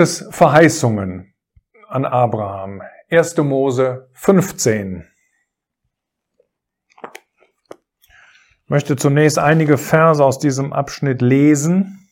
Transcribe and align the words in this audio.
Gottes 0.00 0.26
Verheißungen 0.30 1.34
an 1.90 2.06
Abraham. 2.06 2.80
1. 3.10 3.36
Mose 3.36 4.08
15. 4.14 5.04
Ich 8.64 8.70
möchte 8.70 8.96
zunächst 8.96 9.38
einige 9.38 9.76
Verse 9.76 10.24
aus 10.24 10.38
diesem 10.38 10.72
Abschnitt 10.72 11.20
lesen. 11.20 12.08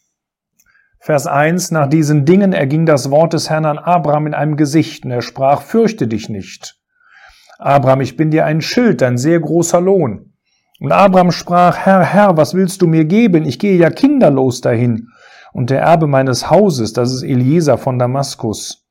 Vers 1.00 1.26
1. 1.26 1.70
Nach 1.70 1.88
diesen 1.88 2.26
Dingen 2.26 2.52
erging 2.52 2.84
das 2.84 3.10
Wort 3.10 3.32
des 3.32 3.48
Herrn 3.48 3.64
an 3.64 3.78
Abraham 3.78 4.26
in 4.26 4.34
einem 4.34 4.58
Gesicht, 4.58 5.06
und 5.06 5.10
er 5.10 5.22
sprach, 5.22 5.62
fürchte 5.62 6.06
dich 6.06 6.28
nicht. 6.28 6.78
Abraham, 7.58 8.02
ich 8.02 8.18
bin 8.18 8.30
dir 8.30 8.44
ein 8.44 8.60
Schild, 8.60 9.02
ein 9.02 9.16
sehr 9.16 9.40
großer 9.40 9.80
Lohn. 9.80 10.34
Und 10.78 10.92
Abraham 10.92 11.30
sprach, 11.30 11.78
Herr, 11.78 12.04
Herr, 12.04 12.36
was 12.36 12.52
willst 12.52 12.82
du 12.82 12.86
mir 12.86 13.06
geben? 13.06 13.46
Ich 13.46 13.58
gehe 13.58 13.78
ja 13.78 13.88
kinderlos 13.88 14.60
dahin 14.60 15.08
und 15.52 15.70
der 15.70 15.80
Erbe 15.80 16.06
meines 16.06 16.50
Hauses, 16.50 16.92
das 16.92 17.12
ist 17.12 17.22
Eliezer 17.22 17.78
von 17.78 17.98
Damaskus. 17.98 18.86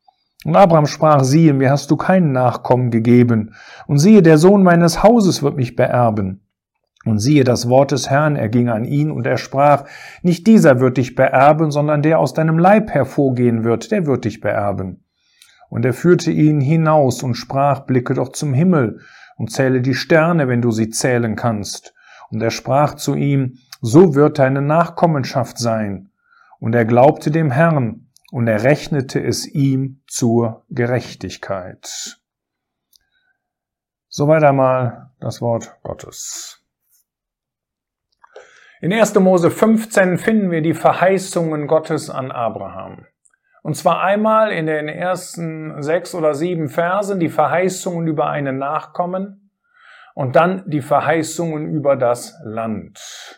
Und 0.45 0.55
Abraham 0.55 0.85
sprach, 0.85 1.23
siehe, 1.23 1.53
mir 1.53 1.71
hast 1.71 1.91
du 1.91 1.97
keinen 1.97 2.31
Nachkommen 2.31 2.91
gegeben, 2.91 3.53
und 3.87 3.97
siehe, 3.97 4.21
der 4.21 4.37
Sohn 4.37 4.63
meines 4.63 5.03
Hauses 5.03 5.43
wird 5.43 5.55
mich 5.55 5.75
beerben. 5.75 6.41
Und 7.05 7.19
siehe, 7.19 7.43
das 7.43 7.69
Wort 7.69 7.91
des 7.91 8.09
Herrn 8.09 8.35
erging 8.35 8.69
an 8.69 8.85
ihn, 8.85 9.11
und 9.11 9.25
er 9.25 9.37
sprach, 9.37 9.85
nicht 10.21 10.45
dieser 10.45 10.79
wird 10.79 10.97
dich 10.97 11.15
beerben, 11.15 11.71
sondern 11.71 12.01
der 12.01 12.19
aus 12.19 12.33
deinem 12.33 12.59
Leib 12.59 12.91
hervorgehen 12.91 13.63
wird, 13.63 13.91
der 13.91 14.05
wird 14.05 14.25
dich 14.25 14.41
beerben. 14.41 15.03
Und 15.69 15.85
er 15.85 15.93
führte 15.93 16.31
ihn 16.31 16.61
hinaus 16.61 17.23
und 17.23 17.35
sprach, 17.35 17.81
blicke 17.81 18.13
doch 18.13 18.29
zum 18.29 18.53
Himmel 18.53 19.01
und 19.37 19.51
zähle 19.51 19.81
die 19.81 19.95
Sterne, 19.95 20.47
wenn 20.47 20.61
du 20.61 20.71
sie 20.71 20.89
zählen 20.89 21.35
kannst. 21.35 21.93
Und 22.29 22.41
er 22.41 22.51
sprach 22.51 22.95
zu 22.95 23.15
ihm, 23.15 23.57
so 23.81 24.15
wird 24.15 24.39
deine 24.39 24.61
Nachkommenschaft 24.61 25.57
sein. 25.57 26.06
Und 26.59 26.73
er 26.73 26.85
glaubte 26.85 27.31
dem 27.31 27.51
Herrn, 27.51 28.07
und 28.31 28.47
er 28.47 28.63
rechnete 28.63 29.23
es 29.23 29.47
ihm 29.47 30.01
zur 30.07 30.65
Gerechtigkeit. 30.69 32.19
Soweit 34.09 34.43
einmal 34.43 35.11
das 35.19 35.41
Wort 35.41 35.77
Gottes. 35.83 36.63
In 38.81 38.93
1. 38.93 39.15
Mose 39.15 39.49
15 39.49 40.17
finden 40.17 40.51
wir 40.51 40.61
die 40.61 40.73
Verheißungen 40.73 41.67
Gottes 41.67 42.09
an 42.09 42.31
Abraham. 42.31 43.07
Und 43.63 43.75
zwar 43.75 44.01
einmal 44.01 44.51
in 44.51 44.65
den 44.65 44.87
ersten 44.87 45.81
sechs 45.81 46.13
oder 46.13 46.33
sieben 46.33 46.69
Versen 46.69 47.19
die 47.19 47.29
Verheißungen 47.29 48.07
über 48.07 48.29
einen 48.29 48.57
Nachkommen 48.57 49.51
und 50.13 50.35
dann 50.35 50.63
die 50.67 50.81
Verheißungen 50.81 51.73
über 51.73 51.95
das 51.95 52.39
Land. 52.43 53.36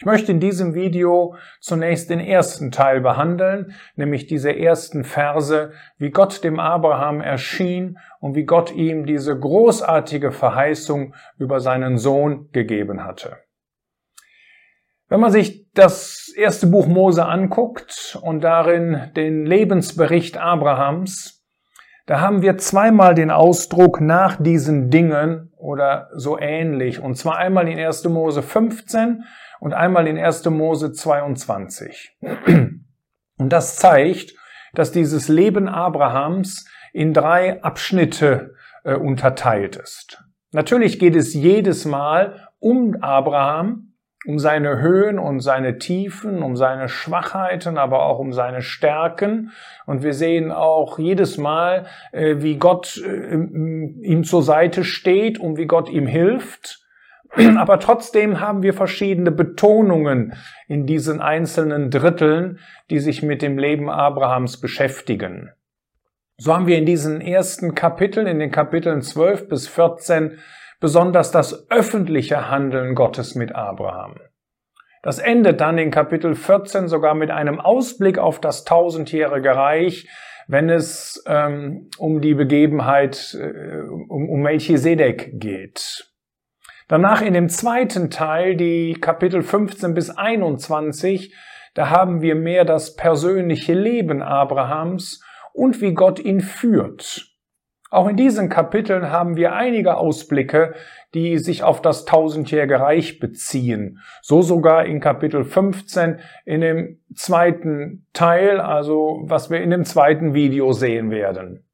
Ich 0.00 0.04
möchte 0.04 0.30
in 0.30 0.38
diesem 0.38 0.74
Video 0.74 1.34
zunächst 1.58 2.08
den 2.08 2.20
ersten 2.20 2.70
Teil 2.70 3.00
behandeln, 3.00 3.74
nämlich 3.96 4.28
diese 4.28 4.56
ersten 4.56 5.02
Verse, 5.02 5.72
wie 5.98 6.10
Gott 6.10 6.44
dem 6.44 6.60
Abraham 6.60 7.20
erschien 7.20 7.98
und 8.20 8.36
wie 8.36 8.44
Gott 8.44 8.72
ihm 8.72 9.06
diese 9.06 9.36
großartige 9.36 10.30
Verheißung 10.30 11.14
über 11.36 11.58
seinen 11.58 11.98
Sohn 11.98 12.48
gegeben 12.52 13.02
hatte. 13.02 13.38
Wenn 15.08 15.18
man 15.18 15.32
sich 15.32 15.68
das 15.72 16.32
erste 16.36 16.68
Buch 16.68 16.86
Mose 16.86 17.24
anguckt 17.24 18.16
und 18.22 18.44
darin 18.44 19.10
den 19.16 19.46
Lebensbericht 19.46 20.36
Abrahams, 20.36 21.37
da 22.08 22.20
haben 22.20 22.40
wir 22.40 22.56
zweimal 22.56 23.14
den 23.14 23.30
Ausdruck 23.30 24.00
nach 24.00 24.42
diesen 24.42 24.88
Dingen 24.88 25.52
oder 25.58 26.08
so 26.14 26.38
ähnlich. 26.38 27.00
Und 27.00 27.16
zwar 27.16 27.36
einmal 27.36 27.68
in 27.68 27.78
1. 27.78 28.04
Mose 28.04 28.42
15 28.42 29.24
und 29.60 29.74
einmal 29.74 30.06
in 30.08 30.18
1. 30.18 30.46
Mose 30.46 30.92
22. 30.92 32.16
Und 33.38 33.52
das 33.52 33.76
zeigt, 33.76 34.34
dass 34.72 34.90
dieses 34.90 35.28
Leben 35.28 35.68
Abrahams 35.68 36.66
in 36.94 37.12
drei 37.12 37.62
Abschnitte 37.62 38.54
äh, 38.84 38.94
unterteilt 38.94 39.76
ist. 39.76 40.24
Natürlich 40.52 40.98
geht 40.98 41.14
es 41.14 41.34
jedes 41.34 41.84
Mal 41.84 42.48
um 42.58 42.96
Abraham, 43.02 43.92
um 44.26 44.38
seine 44.38 44.80
Höhen 44.80 45.18
und 45.18 45.40
seine 45.40 45.78
Tiefen, 45.78 46.42
um 46.42 46.56
seine 46.56 46.88
Schwachheiten, 46.88 47.78
aber 47.78 48.02
auch 48.02 48.18
um 48.18 48.32
seine 48.32 48.62
Stärken. 48.62 49.52
Und 49.86 50.02
wir 50.02 50.12
sehen 50.12 50.50
auch 50.50 50.98
jedes 50.98 51.38
Mal, 51.38 51.86
äh, 52.12 52.36
wie 52.38 52.56
Gott 52.56 53.00
äh, 53.04 53.34
ihm 53.34 54.24
zur 54.24 54.42
Seite 54.42 54.84
steht 54.84 55.38
und 55.38 55.56
wie 55.56 55.66
Gott 55.66 55.88
ihm 55.88 56.06
hilft. 56.06 56.84
Aber 57.58 57.78
trotzdem 57.78 58.40
haben 58.40 58.62
wir 58.62 58.74
verschiedene 58.74 59.30
Betonungen 59.30 60.34
in 60.66 60.86
diesen 60.86 61.20
einzelnen 61.20 61.90
Dritteln, 61.90 62.58
die 62.90 62.98
sich 62.98 63.22
mit 63.22 63.42
dem 63.42 63.58
Leben 63.58 63.88
Abrahams 63.88 64.60
beschäftigen. 64.60 65.50
So 66.38 66.54
haben 66.54 66.66
wir 66.66 66.78
in 66.78 66.86
diesen 66.86 67.20
ersten 67.20 67.74
Kapiteln, 67.74 68.26
in 68.26 68.38
den 68.38 68.50
Kapiteln 68.50 69.02
12 69.02 69.48
bis 69.48 69.68
14, 69.68 70.38
besonders 70.80 71.30
das 71.30 71.70
öffentliche 71.70 72.50
Handeln 72.50 72.94
Gottes 72.94 73.34
mit 73.34 73.54
Abraham. 73.54 74.16
Das 75.02 75.18
endet 75.18 75.60
dann 75.60 75.78
in 75.78 75.90
Kapitel 75.90 76.34
14 76.34 76.88
sogar 76.88 77.14
mit 77.14 77.30
einem 77.30 77.60
Ausblick 77.60 78.18
auf 78.18 78.40
das 78.40 78.64
tausendjährige 78.64 79.54
Reich, 79.54 80.08
wenn 80.48 80.70
es 80.70 81.22
ähm, 81.26 81.88
um 81.98 82.20
die 82.20 82.34
Begebenheit 82.34 83.36
äh, 83.40 83.80
um, 84.08 84.28
um 84.28 84.40
Melchisedek 84.40 85.38
geht. 85.38 86.10
Danach 86.88 87.20
in 87.20 87.34
dem 87.34 87.50
zweiten 87.50 88.10
Teil, 88.10 88.56
die 88.56 88.94
Kapitel 88.94 89.42
15 89.42 89.92
bis 89.94 90.10
21, 90.10 91.34
da 91.74 91.90
haben 91.90 92.22
wir 92.22 92.34
mehr 92.34 92.64
das 92.64 92.96
persönliche 92.96 93.74
Leben 93.74 94.22
Abrahams 94.22 95.22
und 95.52 95.80
wie 95.82 95.92
Gott 95.92 96.18
ihn 96.18 96.40
führt. 96.40 97.28
Auch 97.90 98.08
in 98.08 98.16
diesen 98.16 98.50
Kapiteln 98.50 99.10
haben 99.10 99.36
wir 99.36 99.54
einige 99.54 99.96
Ausblicke, 99.96 100.74
die 101.14 101.38
sich 101.38 101.62
auf 101.62 101.80
das 101.80 102.04
tausendjährige 102.04 102.80
Reich 102.80 103.18
beziehen. 103.18 104.00
So 104.20 104.42
sogar 104.42 104.84
in 104.84 105.00
Kapitel 105.00 105.44
15 105.44 106.18
in 106.44 106.60
dem 106.60 107.00
zweiten 107.14 108.06
Teil, 108.12 108.60
also 108.60 109.22
was 109.24 109.50
wir 109.50 109.62
in 109.62 109.70
dem 109.70 109.84
zweiten 109.84 110.34
Video 110.34 110.72
sehen 110.72 111.10
werden. 111.10 111.64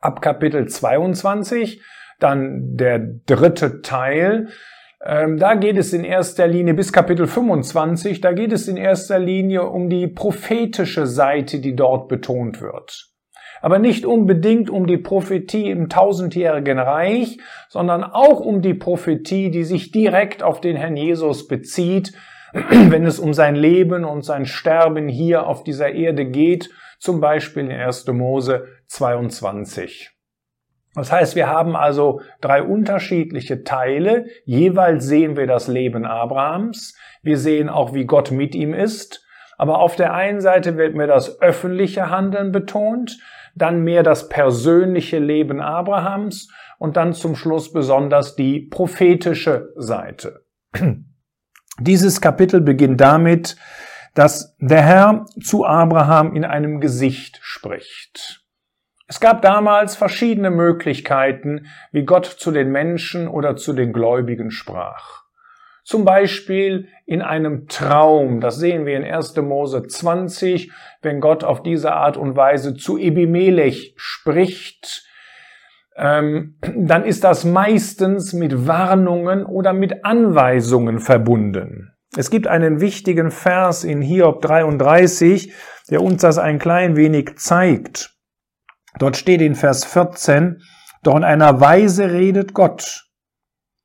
Ab 0.00 0.20
Kapitel 0.20 0.68
22 0.68 1.82
dann 2.18 2.76
der 2.76 2.98
dritte 2.98 3.80
Teil, 3.80 4.48
ähm, 5.02 5.38
da 5.38 5.54
geht 5.54 5.78
es 5.78 5.94
in 5.94 6.04
erster 6.04 6.46
Linie 6.46 6.74
bis 6.74 6.92
Kapitel 6.92 7.26
25, 7.26 8.20
da 8.20 8.32
geht 8.32 8.52
es 8.52 8.68
in 8.68 8.76
erster 8.76 9.18
Linie 9.18 9.64
um 9.64 9.88
die 9.88 10.06
prophetische 10.06 11.06
Seite, 11.06 11.60
die 11.60 11.74
dort 11.74 12.08
betont 12.08 12.60
wird. 12.60 13.09
Aber 13.60 13.78
nicht 13.78 14.06
unbedingt 14.06 14.70
um 14.70 14.86
die 14.86 14.96
Prophetie 14.96 15.70
im 15.70 15.88
tausendjährigen 15.88 16.78
Reich, 16.78 17.38
sondern 17.68 18.04
auch 18.04 18.40
um 18.40 18.62
die 18.62 18.74
Prophetie, 18.74 19.50
die 19.50 19.64
sich 19.64 19.92
direkt 19.92 20.42
auf 20.42 20.60
den 20.60 20.76
Herrn 20.76 20.96
Jesus 20.96 21.46
bezieht, 21.46 22.12
wenn 22.52 23.06
es 23.06 23.18
um 23.18 23.34
sein 23.34 23.54
Leben 23.54 24.04
und 24.04 24.22
sein 24.24 24.46
Sterben 24.46 25.08
hier 25.08 25.46
auf 25.46 25.62
dieser 25.62 25.92
Erde 25.92 26.26
geht, 26.26 26.70
zum 26.98 27.20
Beispiel 27.20 27.64
in 27.64 27.72
1. 27.72 28.06
Mose 28.08 28.66
22. 28.88 30.10
Das 30.94 31.12
heißt, 31.12 31.36
wir 31.36 31.48
haben 31.48 31.76
also 31.76 32.20
drei 32.40 32.62
unterschiedliche 32.62 33.62
Teile. 33.62 34.26
Jeweils 34.44 35.04
sehen 35.04 35.36
wir 35.36 35.46
das 35.46 35.68
Leben 35.68 36.04
Abrahams. 36.04 36.96
Wir 37.22 37.38
sehen 37.38 37.68
auch, 37.68 37.94
wie 37.94 38.06
Gott 38.06 38.32
mit 38.32 38.54
ihm 38.54 38.74
ist. 38.74 39.24
Aber 39.56 39.78
auf 39.78 39.94
der 39.94 40.14
einen 40.14 40.40
Seite 40.40 40.76
wird 40.76 40.94
mir 40.94 41.06
das 41.06 41.40
öffentliche 41.40 42.10
Handeln 42.10 42.50
betont, 42.50 43.18
dann 43.54 43.82
mehr 43.82 44.02
das 44.02 44.28
persönliche 44.28 45.18
Leben 45.18 45.60
Abrahams 45.60 46.48
und 46.78 46.96
dann 46.96 47.12
zum 47.12 47.36
Schluss 47.36 47.72
besonders 47.72 48.36
die 48.36 48.60
prophetische 48.60 49.72
Seite. 49.76 50.44
Dieses 51.80 52.20
Kapitel 52.20 52.60
beginnt 52.60 53.00
damit, 53.00 53.56
dass 54.14 54.56
der 54.58 54.82
Herr 54.82 55.26
zu 55.42 55.64
Abraham 55.64 56.34
in 56.34 56.44
einem 56.44 56.80
Gesicht 56.80 57.38
spricht. 57.42 58.44
Es 59.06 59.18
gab 59.18 59.42
damals 59.42 59.96
verschiedene 59.96 60.50
Möglichkeiten, 60.50 61.66
wie 61.90 62.04
Gott 62.04 62.26
zu 62.26 62.52
den 62.52 62.70
Menschen 62.70 63.28
oder 63.28 63.56
zu 63.56 63.72
den 63.72 63.92
Gläubigen 63.92 64.50
sprach. 64.50 65.19
Zum 65.90 66.04
Beispiel 66.04 66.86
in 67.04 67.20
einem 67.20 67.66
Traum, 67.66 68.40
das 68.40 68.58
sehen 68.58 68.86
wir 68.86 68.96
in 68.96 69.02
1. 69.02 69.34
Mose 69.38 69.82
20, 69.84 70.70
wenn 71.02 71.18
Gott 71.18 71.42
auf 71.42 71.64
diese 71.64 71.94
Art 71.94 72.16
und 72.16 72.36
Weise 72.36 72.74
zu 72.74 72.96
Ebimelech 72.96 73.94
spricht, 73.96 75.04
ähm, 75.96 76.54
dann 76.76 77.04
ist 77.04 77.24
das 77.24 77.44
meistens 77.44 78.32
mit 78.32 78.68
Warnungen 78.68 79.44
oder 79.44 79.72
mit 79.72 80.04
Anweisungen 80.04 81.00
verbunden. 81.00 81.90
Es 82.16 82.30
gibt 82.30 82.46
einen 82.46 82.80
wichtigen 82.80 83.32
Vers 83.32 83.82
in 83.82 84.00
Hiob 84.00 84.42
33, 84.42 85.52
der 85.90 86.02
uns 86.02 86.22
das 86.22 86.38
ein 86.38 86.60
klein 86.60 86.94
wenig 86.94 87.34
zeigt. 87.38 88.14
Dort 89.00 89.16
steht 89.16 89.40
in 89.40 89.56
Vers 89.56 89.84
14, 89.86 90.62
doch 91.02 91.16
in 91.16 91.24
einer 91.24 91.60
Weise 91.60 92.12
redet 92.12 92.54
Gott. 92.54 93.09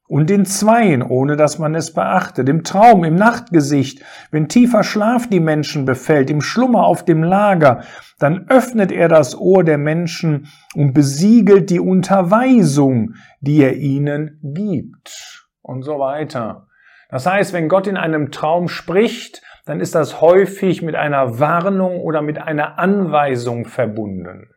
Und 0.07 0.29
in 0.29 0.45
Zweien, 0.45 1.01
ohne 1.01 1.35
dass 1.35 1.57
man 1.57 1.73
es 1.73 1.93
beachtet, 1.93 2.47
im 2.47 2.63
Traum, 2.63 3.03
im 3.03 3.15
Nachtgesicht, 3.15 4.03
wenn 4.29 4.47
tiefer 4.47 4.83
Schlaf 4.83 5.27
die 5.27 5.39
Menschen 5.39 5.85
befällt, 5.85 6.29
im 6.29 6.41
Schlummer 6.41 6.85
auf 6.85 7.03
dem 7.05 7.23
Lager, 7.23 7.83
dann 8.19 8.47
öffnet 8.49 8.91
er 8.91 9.07
das 9.07 9.35
Ohr 9.35 9.63
der 9.63 9.79
Menschen 9.79 10.47
und 10.75 10.93
besiegelt 10.93 11.69
die 11.69 11.79
Unterweisung, 11.79 13.15
die 13.41 13.61
er 13.61 13.75
ihnen 13.75 14.39
gibt 14.43 15.47
und 15.61 15.81
so 15.81 15.99
weiter. 15.99 16.67
Das 17.09 17.25
heißt, 17.25 17.53
wenn 17.53 17.69
Gott 17.69 17.87
in 17.87 17.97
einem 17.97 18.31
Traum 18.31 18.67
spricht, 18.67 19.41
dann 19.65 19.79
ist 19.79 19.95
das 19.95 20.21
häufig 20.21 20.83
mit 20.83 20.95
einer 20.95 21.39
Warnung 21.39 21.99
oder 21.99 22.21
mit 22.21 22.39
einer 22.39 22.77
Anweisung 22.77 23.65
verbunden. 23.65 24.54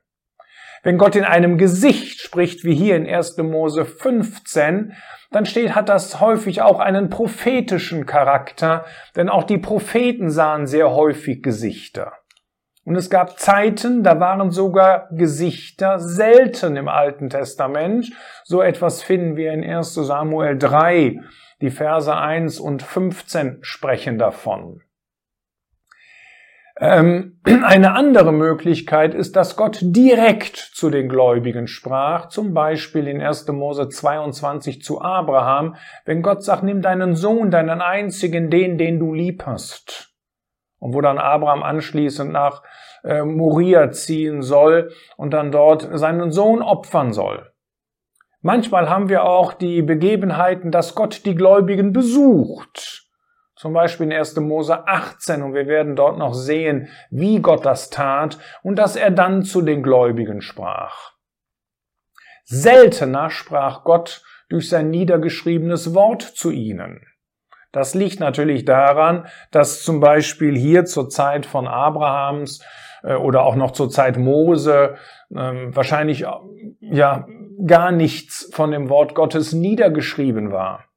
Wenn 0.83 0.99
Gott 0.99 1.17
in 1.17 1.25
einem 1.25 1.59
Gesicht 1.59 2.21
spricht, 2.21 2.65
wie 2.65 2.75
hier 2.75 2.97
in 2.97 3.07
1. 3.07 3.39
Mose 3.39 3.85
15, 3.85 4.93
dann 5.31 5.47
steht, 5.47 5.75
hat 5.75 5.89
das 5.89 6.21
häufig 6.21 6.63
auch 6.63 6.81
einen 6.81 7.11
prophetischen 7.11 8.07
Charakter, 8.07 8.85
denn 9.17 9.29
auch 9.29 9.45
die 9.45 9.59
Propheten 9.59 10.31
sahen 10.31 10.67
sehr 10.67 10.91
häufig 10.91 11.43
Gesichter. 11.43 12.13
Und 12.85 12.97
es 12.97 13.11
gab 13.11 13.39
Zeiten, 13.39 14.03
da 14.03 14.19
waren 14.19 14.51
sogar 14.51 15.09
Gesichter 15.13 15.99
selten 15.99 16.77
im 16.77 16.89
Alten 16.89 17.29
Testament. 17.29 18.11
So 18.45 18.63
etwas 18.63 19.03
finden 19.03 19.37
wir 19.37 19.53
in 19.53 19.63
1 19.63 19.93
Samuel 19.93 20.57
3. 20.57 21.21
Die 21.61 21.71
Verse 21.71 22.17
1 22.17 22.59
und 22.61 22.83
15 22.83 23.59
sprechen 23.61 24.17
davon. 24.17 24.81
Ähm, 26.81 27.41
eine 27.65 27.95
andere 27.95 28.33
Möglichkeit 28.33 29.15
ist, 29.15 29.37
dass 29.37 29.57
Gott 29.57 29.79
direkt 29.81 30.57
zu 30.57 30.91
den 30.91 31.09
Gläubigen 31.09 31.67
sprach, 31.67 32.29
zum 32.29 32.55
Beispiel 32.55 33.09
in 33.09 33.21
1. 33.21 33.49
Mose 33.49 33.89
22 33.89 34.83
zu 34.83 35.01
Abraham, 35.01 35.77
wenn 36.05 36.23
Gott 36.23 36.45
sagt, 36.45 36.63
nimm 36.63 36.83
deinen 36.83 37.17
Sohn, 37.17 37.51
deinen 37.51 37.81
einzigen, 37.81 38.51
den, 38.51 38.79
den 38.79 38.99
du 38.99 39.13
lieb 39.13 39.45
hast. 39.47 40.15
Und 40.79 40.95
wo 40.95 41.01
dann 41.01 41.19
Abraham 41.19 41.65
anschließend 41.65 42.33
nach 42.33 42.63
äh, 43.03 43.25
Moria 43.25 43.91
ziehen 43.91 44.43
soll 44.43 44.93
und 45.17 45.33
dann 45.33 45.51
dort 45.51 45.89
seinen 45.99 46.31
Sohn 46.31 46.63
opfern 46.63 47.13
soll. 47.13 47.51
Manchmal 48.41 48.89
haben 48.89 49.09
wir 49.09 49.25
auch 49.25 49.53
die 49.53 49.83
Begebenheiten, 49.83 50.71
dass 50.71 50.95
Gott 50.95 51.27
die 51.27 51.35
Gläubigen 51.35 51.93
besucht 51.93 53.08
zum 53.59 53.73
Beispiel 53.73 54.07
in 54.07 54.13
1. 54.13 54.37
Mose 54.37 54.87
18 54.87 55.43
und 55.43 55.53
wir 55.53 55.67
werden 55.67 55.97
dort 55.97 56.17
noch 56.17 56.33
sehen, 56.33 56.89
wie 57.11 57.41
Gott 57.41 57.67
das 57.67 57.91
tat 57.91 58.39
und 58.63 58.77
dass 58.77 58.95
er 58.95 59.11
dann 59.11 59.43
zu 59.43 59.63
den 59.63 59.83
Gläubigen 59.83 60.43
sprach. 60.43 61.13
Seltener 62.45 63.31
sprach 63.31 63.83
Gott 63.83 64.23
durch 64.49 64.69
sein 64.69 64.91
niedergeschriebenes 64.91 65.93
Wort 65.93 66.23
zu 66.23 66.53
ihnen. 66.53 67.05
Das 67.73 67.95
liegt 67.95 68.21
natürlich 68.21 68.65
daran, 68.65 69.27
dass 69.51 69.83
zum 69.83 69.99
Beispiel 70.01 70.57
hier 70.57 70.85
zur 70.85 71.11
Zeit 71.11 71.45
von 71.45 71.67
Abrahams 71.67 72.65
äh, 73.03 73.15
oder 73.15 73.43
auch 73.43 73.57
noch 73.57 73.73
zur 73.73 73.91
Zeit 73.91 74.17
Mose 74.17 74.95
ähm, 75.35 75.75
wahrscheinlich 75.75 76.25
ja 76.81 77.27
gar 77.67 77.91
nichts 77.91 78.49
von 78.53 78.71
dem 78.71 78.89
Wort 78.89 79.17
Gottes 79.17 79.53
niedergeschrieben 79.53 80.53
war. 80.53 80.88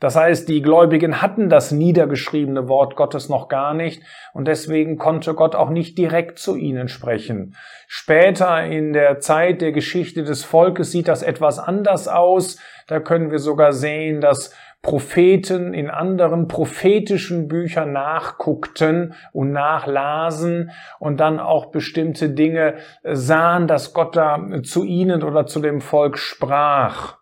Das 0.00 0.14
heißt, 0.14 0.48
die 0.48 0.62
Gläubigen 0.62 1.20
hatten 1.20 1.48
das 1.48 1.72
niedergeschriebene 1.72 2.68
Wort 2.68 2.94
Gottes 2.94 3.28
noch 3.28 3.48
gar 3.48 3.74
nicht 3.74 4.02
und 4.32 4.46
deswegen 4.46 4.96
konnte 4.96 5.34
Gott 5.34 5.56
auch 5.56 5.70
nicht 5.70 5.98
direkt 5.98 6.38
zu 6.38 6.54
ihnen 6.54 6.88
sprechen. 6.88 7.56
Später 7.88 8.64
in 8.64 8.92
der 8.92 9.18
Zeit 9.18 9.60
der 9.60 9.72
Geschichte 9.72 10.22
des 10.22 10.44
Volkes 10.44 10.92
sieht 10.92 11.08
das 11.08 11.22
etwas 11.22 11.58
anders 11.58 12.06
aus. 12.06 12.58
Da 12.86 13.00
können 13.00 13.30
wir 13.32 13.40
sogar 13.40 13.72
sehen, 13.72 14.20
dass 14.20 14.54
Propheten 14.82 15.74
in 15.74 15.90
anderen 15.90 16.46
prophetischen 16.46 17.48
Büchern 17.48 17.92
nachguckten 17.92 19.14
und 19.32 19.50
nachlasen 19.50 20.70
und 21.00 21.18
dann 21.18 21.40
auch 21.40 21.66
bestimmte 21.66 22.30
Dinge 22.30 22.76
sahen, 23.02 23.66
dass 23.66 23.92
Gott 23.92 24.14
da 24.14 24.40
zu 24.62 24.84
ihnen 24.84 25.24
oder 25.24 25.46
zu 25.46 25.60
dem 25.60 25.80
Volk 25.80 26.16
sprach. 26.16 27.17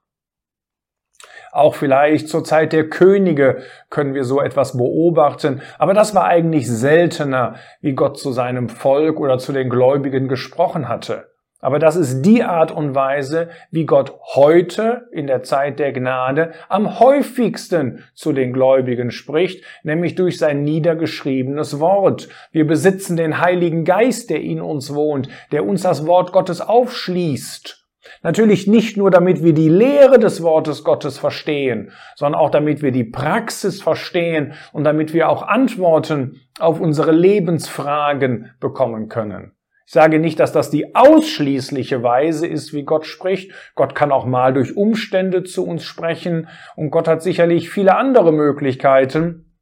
Auch 1.56 1.74
vielleicht 1.74 2.28
zur 2.28 2.44
Zeit 2.44 2.74
der 2.74 2.90
Könige 2.90 3.62
können 3.88 4.12
wir 4.12 4.24
so 4.24 4.42
etwas 4.42 4.76
beobachten. 4.76 5.62
Aber 5.78 5.94
das 5.94 6.14
war 6.14 6.26
eigentlich 6.26 6.70
seltener, 6.70 7.54
wie 7.80 7.94
Gott 7.94 8.18
zu 8.18 8.30
seinem 8.30 8.68
Volk 8.68 9.18
oder 9.18 9.38
zu 9.38 9.54
den 9.54 9.70
Gläubigen 9.70 10.28
gesprochen 10.28 10.86
hatte. 10.86 11.30
Aber 11.58 11.78
das 11.78 11.96
ist 11.96 12.20
die 12.20 12.44
Art 12.44 12.72
und 12.72 12.94
Weise, 12.94 13.48
wie 13.70 13.86
Gott 13.86 14.12
heute 14.34 15.08
in 15.12 15.26
der 15.26 15.44
Zeit 15.44 15.78
der 15.78 15.94
Gnade 15.94 16.52
am 16.68 17.00
häufigsten 17.00 18.04
zu 18.12 18.34
den 18.34 18.52
Gläubigen 18.52 19.10
spricht, 19.10 19.64
nämlich 19.82 20.14
durch 20.14 20.36
sein 20.36 20.62
niedergeschriebenes 20.62 21.80
Wort. 21.80 22.28
Wir 22.52 22.66
besitzen 22.66 23.16
den 23.16 23.40
Heiligen 23.40 23.86
Geist, 23.86 24.28
der 24.28 24.42
in 24.42 24.60
uns 24.60 24.94
wohnt, 24.94 25.30
der 25.52 25.64
uns 25.64 25.80
das 25.80 26.06
Wort 26.06 26.32
Gottes 26.32 26.60
aufschließt 26.60 27.85
Natürlich 28.22 28.66
nicht 28.66 28.96
nur, 28.96 29.10
damit 29.10 29.42
wir 29.42 29.52
die 29.52 29.68
Lehre 29.68 30.18
des 30.18 30.42
Wortes 30.42 30.84
Gottes 30.84 31.18
verstehen, 31.18 31.92
sondern 32.14 32.40
auch 32.40 32.50
damit 32.50 32.82
wir 32.82 32.92
die 32.92 33.04
Praxis 33.04 33.82
verstehen 33.82 34.54
und 34.72 34.84
damit 34.84 35.12
wir 35.12 35.28
auch 35.28 35.42
Antworten 35.42 36.40
auf 36.58 36.80
unsere 36.80 37.12
Lebensfragen 37.12 38.52
bekommen 38.60 39.08
können. 39.08 39.52
Ich 39.86 39.92
sage 39.92 40.18
nicht, 40.18 40.40
dass 40.40 40.50
das 40.50 40.68
die 40.68 40.96
ausschließliche 40.96 42.02
Weise 42.02 42.48
ist, 42.48 42.72
wie 42.72 42.82
Gott 42.82 43.06
spricht. 43.06 43.52
Gott 43.76 43.94
kann 43.94 44.10
auch 44.10 44.26
mal 44.26 44.52
durch 44.52 44.76
Umstände 44.76 45.44
zu 45.44 45.64
uns 45.64 45.84
sprechen 45.84 46.48
und 46.74 46.90
Gott 46.90 47.06
hat 47.06 47.22
sicherlich 47.22 47.70
viele 47.70 47.96
andere 47.96 48.32
Möglichkeiten. 48.32 49.54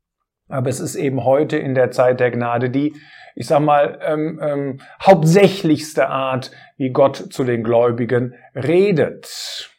Aber 0.48 0.70
es 0.70 0.80
ist 0.80 0.94
eben 0.94 1.24
heute 1.24 1.58
in 1.58 1.74
der 1.74 1.90
Zeit 1.90 2.20
der 2.20 2.30
Gnade 2.30 2.70
die 2.70 2.94
ich 3.34 3.46
sag 3.46 3.60
mal, 3.60 3.98
ähm, 4.02 4.40
ähm, 4.42 4.80
hauptsächlichste 5.02 6.08
Art, 6.08 6.50
wie 6.76 6.90
Gott 6.90 7.32
zu 7.32 7.44
den 7.44 7.64
Gläubigen 7.64 8.34
redet. 8.54 9.70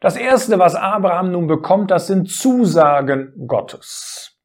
Das 0.00 0.16
erste, 0.16 0.58
was 0.58 0.74
Abraham 0.74 1.32
nun 1.32 1.46
bekommt, 1.46 1.90
das 1.90 2.06
sind 2.06 2.30
Zusagen 2.30 3.32
Gottes. 3.46 4.38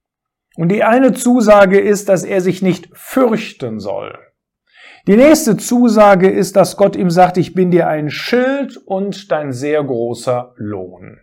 Und 0.55 0.69
die 0.69 0.83
eine 0.83 1.13
Zusage 1.13 1.79
ist, 1.79 2.09
dass 2.09 2.23
er 2.23 2.41
sich 2.41 2.61
nicht 2.61 2.89
fürchten 2.93 3.79
soll. 3.79 4.17
Die 5.07 5.17
nächste 5.17 5.57
Zusage 5.57 6.29
ist, 6.29 6.55
dass 6.55 6.77
Gott 6.77 6.95
ihm 6.95 7.09
sagt, 7.09 7.37
ich 7.37 7.53
bin 7.53 7.71
dir 7.71 7.87
ein 7.87 8.09
Schild 8.09 8.77
und 8.77 9.31
dein 9.31 9.51
sehr 9.51 9.83
großer 9.83 10.53
Lohn. 10.57 11.19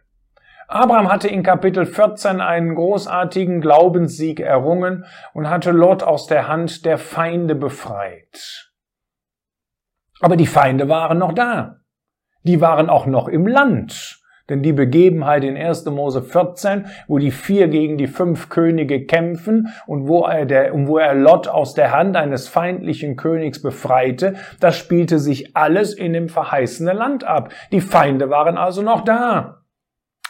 Abraham 0.70 1.11
hatte 1.11 1.29
in 1.29 1.43
Kapitel 1.43 1.87
14 1.87 2.43
einen 2.43 2.75
großartigen 2.75 3.62
Glaubenssieg 3.62 4.38
errungen 4.38 5.06
und 5.32 5.49
hatte 5.49 5.70
Lot 5.70 6.03
aus 6.03 6.26
der 6.26 6.47
Hand 6.47 6.85
der 6.85 6.99
Feinde 6.99 7.55
befreit. 7.55 8.70
Aber 10.20 10.37
die 10.37 10.47
Feinde 10.47 10.91
waren 10.91 11.17
noch 11.17 11.32
da. 11.32 11.77
Die 12.43 12.60
waren 12.60 12.91
auch 12.91 13.06
noch 13.06 13.29
im 13.29 13.46
Land. 13.46 14.20
Denn 14.51 14.63
die 14.63 14.75
Begebenheit 14.75 15.43
in 15.43 15.56
1. 15.56 15.87
Mose 15.87 16.22
14, 16.22 16.87
wo 17.06 17.19
die 17.19 17.31
vier 17.31 17.69
gegen 17.69 17.96
die 17.96 18.06
fünf 18.06 18.51
Könige 18.51 19.06
kämpfen 19.06 19.69
und 19.87 20.06
wo 20.06 20.25
er, 20.25 20.44
der, 20.44 20.72
wo 20.87 20.98
er 20.98 21.15
Lot 21.15 21.48
aus 21.48 21.72
der 21.72 21.93
Hand 21.93 22.15
eines 22.15 22.46
feindlichen 22.46 23.17
Königs 23.17 23.63
befreite, 23.63 24.34
das 24.60 24.77
spielte 24.77 25.19
sich 25.19 25.56
alles 25.56 25.94
in 25.94 26.13
dem 26.13 26.29
verheißenen 26.29 26.96
Land 26.96 27.25
ab. 27.25 27.53
Die 27.72 27.81
Feinde 27.81 28.29
waren 28.29 28.58
also 28.58 28.82
noch 28.82 29.03
da. 29.03 29.57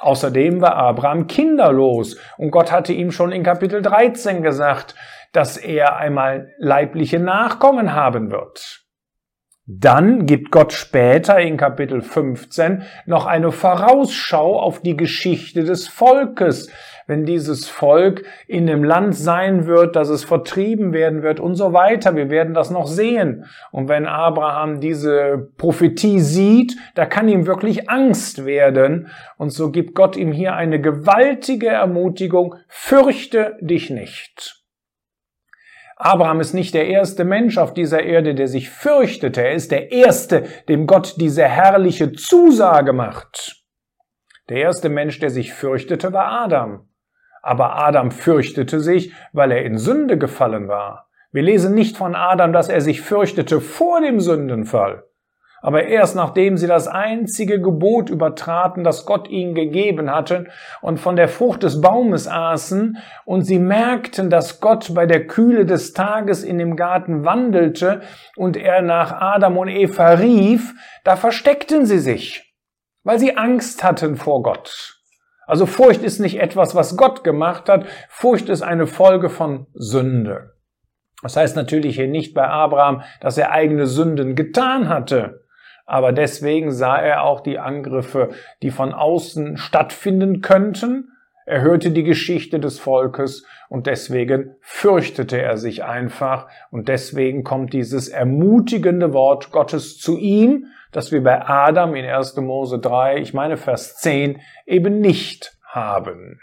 Außerdem 0.00 0.60
war 0.60 0.76
Abraham 0.76 1.26
kinderlos 1.26 2.16
und 2.36 2.50
Gott 2.50 2.70
hatte 2.70 2.92
ihm 2.92 3.10
schon 3.10 3.32
in 3.32 3.42
Kapitel 3.42 3.82
13 3.82 4.42
gesagt, 4.42 4.94
dass 5.32 5.56
er 5.56 5.96
einmal 5.96 6.52
leibliche 6.58 7.18
Nachkommen 7.18 7.94
haben 7.94 8.30
wird. 8.30 8.84
Dann 9.70 10.24
gibt 10.24 10.50
Gott 10.50 10.72
später 10.72 11.38
in 11.38 11.58
Kapitel 11.58 12.00
15 12.00 12.84
noch 13.04 13.26
eine 13.26 13.52
Vorausschau 13.52 14.58
auf 14.58 14.80
die 14.80 14.96
Geschichte 14.96 15.62
des 15.62 15.88
Volkes, 15.88 16.70
wenn 17.08 17.24
dieses 17.24 17.68
Volk 17.68 18.24
in 18.46 18.66
dem 18.66 18.84
Land 18.84 19.16
sein 19.16 19.66
wird, 19.66 19.96
dass 19.96 20.10
es 20.10 20.24
vertrieben 20.24 20.92
werden 20.92 21.22
wird 21.22 21.40
und 21.40 21.54
so 21.54 21.72
weiter. 21.72 22.14
Wir 22.14 22.30
werden 22.30 22.52
das 22.52 22.70
noch 22.70 22.86
sehen. 22.86 23.46
Und 23.72 23.88
wenn 23.88 24.06
Abraham 24.06 24.78
diese 24.80 25.50
Prophetie 25.56 26.20
sieht, 26.20 26.76
da 26.94 27.06
kann 27.06 27.28
ihm 27.28 27.46
wirklich 27.46 27.88
Angst 27.88 28.44
werden. 28.44 29.08
Und 29.38 29.50
so 29.50 29.72
gibt 29.72 29.94
Gott 29.94 30.16
ihm 30.16 30.32
hier 30.32 30.54
eine 30.54 30.80
gewaltige 30.80 31.68
Ermutigung, 31.68 32.56
fürchte 32.68 33.56
dich 33.60 33.88
nicht. 33.88 34.62
Abraham 35.96 36.40
ist 36.40 36.52
nicht 36.52 36.74
der 36.74 36.88
erste 36.88 37.24
Mensch 37.24 37.56
auf 37.56 37.72
dieser 37.72 38.02
Erde, 38.02 38.34
der 38.34 38.48
sich 38.48 38.68
fürchtete. 38.68 39.42
Er 39.42 39.54
ist 39.54 39.72
der 39.72 39.90
erste, 39.92 40.44
dem 40.68 40.86
Gott 40.86 41.14
diese 41.16 41.44
herrliche 41.44 42.12
Zusage 42.12 42.92
macht. 42.92 43.64
Der 44.50 44.58
erste 44.58 44.90
Mensch, 44.90 45.18
der 45.18 45.30
sich 45.30 45.54
fürchtete, 45.54 46.12
war 46.12 46.44
Adam. 46.44 46.87
Aber 47.48 47.78
Adam 47.78 48.10
fürchtete 48.10 48.78
sich, 48.78 49.14
weil 49.32 49.52
er 49.52 49.64
in 49.64 49.78
Sünde 49.78 50.18
gefallen 50.18 50.68
war. 50.68 51.08
Wir 51.32 51.42
lesen 51.42 51.74
nicht 51.74 51.96
von 51.96 52.14
Adam, 52.14 52.52
dass 52.52 52.68
er 52.68 52.82
sich 52.82 53.00
fürchtete 53.00 53.62
vor 53.62 54.02
dem 54.02 54.20
Sündenfall. 54.20 55.04
Aber 55.62 55.84
erst 55.84 56.14
nachdem 56.14 56.58
sie 56.58 56.66
das 56.66 56.88
einzige 56.88 57.58
Gebot 57.58 58.10
übertraten, 58.10 58.84
das 58.84 59.06
Gott 59.06 59.28
ihnen 59.30 59.54
gegeben 59.54 60.10
hatte, 60.10 60.48
und 60.82 61.00
von 61.00 61.16
der 61.16 61.28
Frucht 61.28 61.62
des 61.62 61.80
Baumes 61.80 62.28
aßen, 62.28 62.98
und 63.24 63.44
sie 63.44 63.58
merkten, 63.58 64.28
dass 64.28 64.60
Gott 64.60 64.92
bei 64.92 65.06
der 65.06 65.26
Kühle 65.26 65.64
des 65.64 65.94
Tages 65.94 66.44
in 66.44 66.58
dem 66.58 66.76
Garten 66.76 67.24
wandelte 67.24 68.02
und 68.36 68.58
er 68.58 68.82
nach 68.82 69.22
Adam 69.22 69.56
und 69.56 69.68
Eva 69.68 70.10
rief, 70.10 70.74
da 71.02 71.16
versteckten 71.16 71.86
sie 71.86 71.98
sich, 71.98 72.54
weil 73.04 73.18
sie 73.18 73.38
Angst 73.38 73.82
hatten 73.82 74.16
vor 74.16 74.42
Gott. 74.42 74.97
Also 75.48 75.66
Furcht 75.66 76.02
ist 76.02 76.20
nicht 76.20 76.38
etwas, 76.40 76.76
was 76.76 76.96
Gott 76.96 77.24
gemacht 77.24 77.68
hat, 77.68 77.86
Furcht 78.08 78.48
ist 78.48 78.62
eine 78.62 78.86
Folge 78.86 79.30
von 79.30 79.66
Sünde. 79.74 80.54
Das 81.22 81.36
heißt 81.36 81.56
natürlich 81.56 81.96
hier 81.96 82.06
nicht 82.06 82.32
bei 82.34 82.46
Abraham, 82.46 83.02
dass 83.20 83.36
er 83.36 83.50
eigene 83.50 83.86
Sünden 83.86 84.36
getan 84.36 84.88
hatte 84.88 85.40
aber 85.88 86.12
deswegen 86.12 86.70
sah 86.70 86.98
er 86.98 87.22
auch 87.22 87.40
die 87.40 87.58
Angriffe, 87.58 88.28
die 88.62 88.70
von 88.70 88.92
außen 88.92 89.56
stattfinden 89.56 90.42
könnten. 90.42 91.12
Er 91.48 91.62
hörte 91.62 91.92
die 91.92 92.02
Geschichte 92.02 92.60
des 92.60 92.78
Volkes 92.78 93.46
und 93.70 93.86
deswegen 93.86 94.56
fürchtete 94.60 95.40
er 95.40 95.56
sich 95.56 95.82
einfach 95.82 96.46
und 96.70 96.88
deswegen 96.88 97.42
kommt 97.42 97.72
dieses 97.72 98.08
ermutigende 98.08 99.14
Wort 99.14 99.50
Gottes 99.50 99.96
zu 99.96 100.18
ihm, 100.18 100.66
das 100.92 101.10
wir 101.10 101.22
bei 101.22 101.40
Adam 101.48 101.94
in 101.94 102.04
1. 102.04 102.36
Mose 102.36 102.78
3, 102.78 103.16
ich 103.16 103.32
meine 103.32 103.56
Vers 103.56 103.96
10, 103.96 104.42
eben 104.66 105.00
nicht 105.00 105.56
haben. 105.64 106.38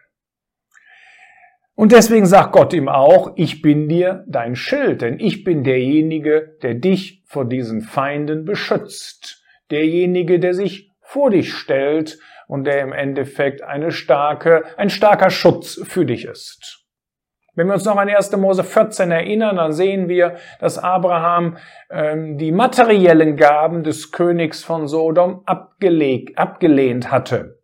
Und 1.76 1.92
deswegen 1.92 2.26
sagt 2.26 2.54
Gott 2.54 2.74
ihm 2.74 2.90
auch, 2.90 3.34
ich 3.36 3.62
bin 3.62 3.88
dir 3.88 4.26
dein 4.28 4.56
Schild, 4.56 5.04
denn 5.04 5.20
ich 5.20 5.44
bin 5.44 5.64
derjenige, 5.64 6.58
der 6.64 6.74
dich 6.74 7.22
vor 7.28 7.46
diesen 7.46 7.82
Feinden 7.82 8.44
beschützt. 8.44 9.44
Derjenige, 9.70 10.40
der 10.40 10.56
sich 10.56 10.90
vor 11.02 11.30
dich 11.30 11.54
stellt 11.54 12.18
und 12.48 12.66
der 12.66 12.82
im 12.82 12.94
Endeffekt 12.94 13.64
eine 13.64 13.92
starke, 13.92 14.64
ein 14.78 14.90
starker 14.90 15.30
Schutz 15.30 15.82
für 15.84 16.06
dich 16.06 16.26
ist. 16.26 16.86
Wenn 17.56 17.68
wir 17.68 17.74
uns 17.74 17.86
noch 17.86 17.96
an 17.96 18.10
1. 18.10 18.36
Mose 18.36 18.66
14 18.66 19.12
erinnern, 19.12 19.56
dann 19.56 19.72
sehen 19.72 20.10
wir, 20.10 20.36
dass 20.60 20.78
Abraham 20.78 21.58
ähm, 21.90 22.38
die 22.38 22.52
materiellen 22.52 23.38
Gaben 23.38 23.84
des 23.84 24.12
Königs 24.12 24.62
von 24.62 24.90
Sodom 24.90 25.42
abgelegt, 25.46 26.38
abgelehnt 26.38 27.12
hatte. 27.12 27.55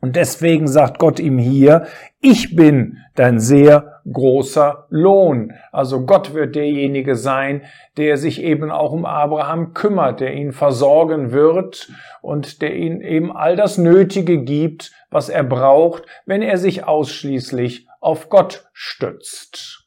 Und 0.00 0.16
deswegen 0.16 0.66
sagt 0.66 0.98
Gott 0.98 1.20
ihm 1.20 1.36
hier, 1.36 1.86
ich 2.20 2.56
bin 2.56 2.98
dein 3.14 3.38
sehr 3.38 4.00
großer 4.10 4.86
Lohn. 4.88 5.52
Also 5.72 6.06
Gott 6.06 6.32
wird 6.32 6.56
derjenige 6.56 7.16
sein, 7.16 7.62
der 7.98 8.16
sich 8.16 8.42
eben 8.42 8.70
auch 8.70 8.92
um 8.92 9.04
Abraham 9.04 9.74
kümmert, 9.74 10.20
der 10.20 10.32
ihn 10.32 10.52
versorgen 10.52 11.32
wird 11.32 11.90
und 12.22 12.62
der 12.62 12.74
ihn 12.74 13.02
eben 13.02 13.34
all 13.36 13.56
das 13.56 13.76
Nötige 13.76 14.42
gibt, 14.42 14.92
was 15.10 15.28
er 15.28 15.44
braucht, 15.44 16.04
wenn 16.24 16.40
er 16.40 16.56
sich 16.56 16.84
ausschließlich 16.84 17.86
auf 18.00 18.30
Gott 18.30 18.68
stützt. 18.72 19.86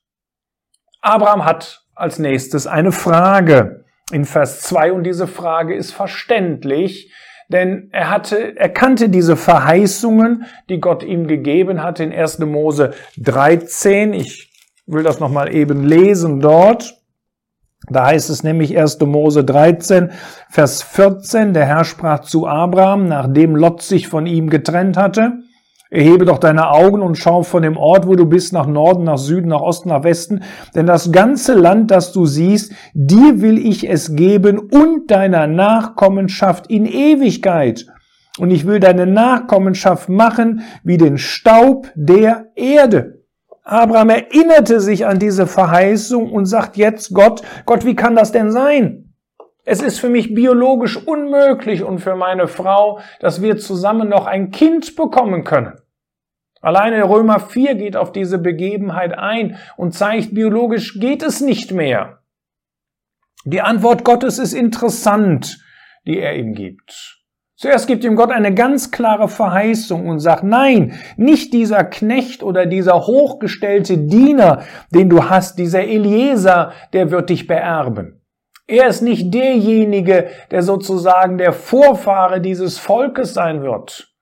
Abraham 1.01 1.43
hat 1.43 1.86
als 1.96 2.20
nächstes 2.20 2.67
eine 2.67 2.91
Frage 2.91 3.84
in 4.12 4.25
Vers 4.25 4.62
2 4.62 4.93
und 4.93 5.03
diese 5.03 5.27
Frage 5.27 5.75
ist 5.75 5.91
verständlich, 5.91 7.12
denn 7.50 7.89
er 7.91 8.09
hatte, 8.09 8.57
er 8.57 8.69
kannte 8.69 9.09
diese 9.09 9.35
Verheißungen, 9.35 10.45
die 10.69 10.79
Gott 10.79 11.03
ihm 11.03 11.27
gegeben 11.27 11.83
hatte 11.83 12.03
in 12.03 12.13
1. 12.13 12.39
Mose 12.39 12.93
13. 13.17 14.13
Ich 14.13 14.51
will 14.85 15.03
das 15.03 15.19
nochmal 15.19 15.53
eben 15.53 15.83
lesen 15.83 16.39
dort. 16.39 17.00
Da 17.89 18.07
heißt 18.07 18.29
es 18.29 18.43
nämlich 18.43 18.77
1. 18.77 19.00
Mose 19.01 19.43
13, 19.43 20.12
Vers 20.50 20.83
14, 20.83 21.53
der 21.53 21.65
Herr 21.65 21.83
sprach 21.83 22.21
zu 22.21 22.47
Abraham, 22.47 23.07
nachdem 23.07 23.55
Lot 23.55 23.81
sich 23.81 24.07
von 24.07 24.25
ihm 24.25 24.50
getrennt 24.50 24.95
hatte, 24.95 25.39
Erhebe 25.93 26.25
doch 26.25 26.39
deine 26.39 26.71
Augen 26.71 27.03
und 27.03 27.19
schau 27.19 27.43
von 27.43 27.62
dem 27.62 27.77
Ort, 27.77 28.07
wo 28.07 28.15
du 28.15 28.25
bist, 28.25 28.51
nach 28.51 28.65
Norden, 28.65 29.03
nach 29.03 29.19
Süden, 29.19 29.50
nach 29.50 29.62
Osten, 29.62 29.89
nach 29.89 30.03
Westen. 30.03 30.41
Denn 30.73 30.88
das 30.88 31.12
ganze 31.12 31.53
Land, 31.53 31.91
das 31.91 32.12
du 32.12 32.25
siehst, 32.25 32.73
dir 32.95 33.41
will 33.41 33.59
ich 33.59 33.88
es 33.88 34.15
geben 34.15 34.57
und 34.57 35.12
deiner 35.12 35.45
Nachkommenschaft 35.45 36.65
in 36.65 36.88
Ewigkeit. 36.88 37.85
Und 38.39 38.50
ich 38.50 38.65
will 38.65 38.79
deine 38.79 39.05
Nachkommenschaft 39.05 40.09
machen 40.09 40.62
wie 40.83 40.97
den 40.97 41.19
Staub 41.19 41.91
der 41.93 42.47
Erde. 42.55 43.21
Abraham 43.63 44.09
erinnerte 44.09 44.79
sich 44.79 45.05
an 45.05 45.19
diese 45.19 45.45
Verheißung 45.45 46.31
und 46.31 46.47
sagt 46.47 46.75
jetzt 46.75 47.13
Gott, 47.13 47.43
Gott, 47.67 47.85
wie 47.85 47.95
kann 47.95 48.15
das 48.15 48.31
denn 48.31 48.51
sein? 48.51 49.13
Es 49.63 49.83
ist 49.83 50.00
für 50.00 50.09
mich 50.09 50.33
biologisch 50.33 50.97
unmöglich 50.97 51.83
und 51.83 52.00
für 52.00 52.15
meine 52.15 52.47
Frau, 52.47 53.00
dass 53.19 53.43
wir 53.43 53.57
zusammen 53.57 54.09
noch 54.09 54.25
ein 54.25 54.50
Kind 54.50 54.95
bekommen 54.95 55.43
können. 55.43 55.73
Alleine 56.63 57.03
Römer 57.10 57.41
4 57.41 57.75
geht 57.75 57.98
auf 57.98 58.13
diese 58.13 58.38
Begebenheit 58.38 59.17
ein 59.17 59.58
und 59.75 59.93
zeigt, 59.93 60.34
biologisch 60.34 60.98
geht 60.98 61.22
es 61.22 61.41
nicht 61.41 61.74
mehr. 61.74 62.20
Die 63.43 63.60
Antwort 63.60 64.05
Gottes 64.05 64.39
ist 64.39 64.53
interessant, 64.53 65.60
die 66.08 66.20
er 66.20 66.38
ihm 66.38 66.53
gibt. 66.53 67.20
Zuerst 67.58 67.86
gibt 67.86 68.05
ihm 68.05 68.15
Gott 68.15 68.32
eine 68.32 68.53
ganz 68.53 68.91
klare 68.91 69.27
Verheißung 69.27 70.08
und 70.08 70.22
sagt, 70.22 70.46
nein, 70.46 70.98
nicht 71.17 71.51
dieser 71.51 71.84
Knecht 71.84 72.43
oder 72.43 72.65
dieser 72.65 73.08
hochgestellte 73.08 73.98
Diener, 73.98 74.63
den 74.89 75.10
du 75.10 75.29
hast, 75.29 75.60
dieser 75.60 75.84
Eliezer, 75.84 76.72
der 76.93 77.12
wird 77.12 77.29
dich 77.29 77.46
beerben. 77.46 78.22
Er 78.67 78.88
ist 78.88 79.01
nicht 79.01 79.34
derjenige, 79.34 80.29
der 80.50 80.63
sozusagen 80.63 81.38
der 81.38 81.51
Vorfahre 81.51 82.39
dieses 82.39 82.77
Volkes 82.77 83.34
sein 83.34 83.63
wird 83.63 84.12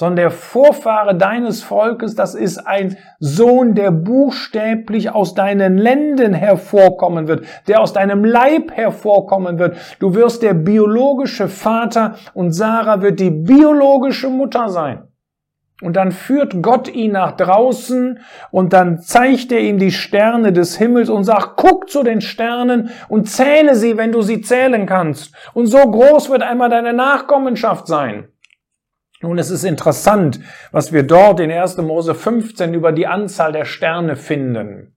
sondern 0.00 0.16
der 0.16 0.30
Vorfahre 0.30 1.14
deines 1.14 1.62
Volkes, 1.62 2.14
das 2.14 2.34
ist 2.34 2.66
ein 2.66 2.96
Sohn, 3.18 3.74
der 3.74 3.90
buchstäblich 3.90 5.10
aus 5.10 5.34
deinen 5.34 5.76
Lenden 5.76 6.32
hervorkommen 6.32 7.28
wird, 7.28 7.44
der 7.68 7.82
aus 7.82 7.92
deinem 7.92 8.24
Leib 8.24 8.72
hervorkommen 8.72 9.58
wird. 9.58 9.76
Du 9.98 10.14
wirst 10.14 10.42
der 10.42 10.54
biologische 10.54 11.48
Vater 11.48 12.14
und 12.32 12.52
Sarah 12.52 13.02
wird 13.02 13.20
die 13.20 13.30
biologische 13.30 14.30
Mutter 14.30 14.70
sein. 14.70 15.02
Und 15.82 15.96
dann 15.96 16.12
führt 16.12 16.62
Gott 16.62 16.88
ihn 16.88 17.12
nach 17.12 17.32
draußen 17.32 18.20
und 18.50 18.72
dann 18.72 19.00
zeigt 19.02 19.52
er 19.52 19.60
ihm 19.60 19.78
die 19.78 19.92
Sterne 19.92 20.54
des 20.54 20.78
Himmels 20.78 21.10
und 21.10 21.24
sagt, 21.24 21.58
guck 21.58 21.90
zu 21.90 22.02
den 22.02 22.22
Sternen 22.22 22.88
und 23.10 23.28
zähle 23.28 23.74
sie, 23.74 23.98
wenn 23.98 24.12
du 24.12 24.22
sie 24.22 24.40
zählen 24.40 24.86
kannst. 24.86 25.34
Und 25.52 25.66
so 25.66 25.78
groß 25.78 26.30
wird 26.30 26.42
einmal 26.42 26.70
deine 26.70 26.94
Nachkommenschaft 26.94 27.86
sein. 27.86 28.29
Nun, 29.22 29.38
es 29.38 29.50
ist 29.50 29.64
interessant, 29.64 30.40
was 30.72 30.94
wir 30.94 31.02
dort 31.02 31.40
in 31.40 31.52
1. 31.52 31.76
Mose 31.78 32.14
15 32.14 32.72
über 32.72 32.90
die 32.92 33.06
Anzahl 33.06 33.52
der 33.52 33.66
Sterne 33.66 34.16
finden. 34.16 34.96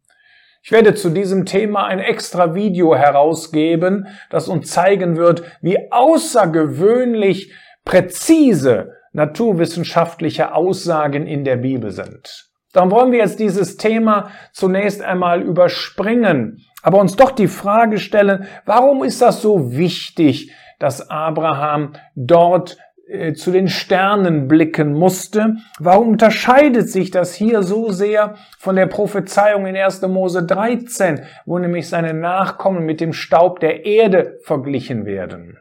Ich 0.62 0.72
werde 0.72 0.96
zu 0.96 1.10
diesem 1.10 1.46
Thema 1.46 1.88
ein 1.88 2.00
extra 2.00 2.56
Video 2.56 2.96
herausgeben, 2.96 4.08
das 4.30 4.48
uns 4.48 4.72
zeigen 4.72 5.18
wird, 5.18 5.44
wie 5.62 5.92
außergewöhnlich 5.92 7.53
präzise 7.84 8.94
naturwissenschaftliche 9.12 10.56
Aussagen 10.56 11.27
in 11.27 11.44
der 11.44 11.58
Bibel 11.58 11.92
sind. 11.92 12.50
Darum 12.72 12.92
wollen 12.92 13.12
wir 13.12 13.20
jetzt 13.20 13.42
dieses 13.42 13.75
Thema 13.75 14.30
zunächst 14.53 15.01
einmal 15.01 15.42
überspringen, 15.42 16.62
aber 16.82 17.00
uns 17.00 17.18
doch 17.18 17.32
die 17.32 17.50
Frage 17.50 18.00
stellen, 18.00 18.48
warum 18.65 19.03
ist 19.03 19.22
das 19.22 19.42
so 19.42 19.74
wichtig, 19.74 20.53
dass 20.80 21.10
Abraham 21.10 21.94
dort 22.15 22.77
äh, 23.07 23.33
zu 23.33 23.51
den 23.51 23.67
Sternen 23.67 24.48
blicken 24.48 24.93
musste. 24.93 25.57
Warum 25.77 26.10
unterscheidet 26.10 26.89
sich 26.89 27.12
das 27.12 27.33
hier 27.33 27.62
so 27.62 27.91
sehr 27.91 28.36
von 28.60 28.77
der 28.77 28.88
Prophezeiung 28.88 29.65
in 29.65 29.75
1. 29.75 30.03
Mose 30.03 30.43
13, 30.43 31.22
wo 31.45 31.60
nämlich 31.60 31.89
seine 31.89 32.13
Nachkommen 32.13 32.86
mit 32.86 33.01
dem 33.01 33.12
Staub 33.12 33.60
der 33.60 33.86
Erde 33.86 34.39
verglichen 34.43 35.05
werden? 35.05 35.60